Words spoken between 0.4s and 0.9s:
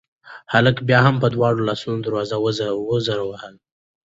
هلک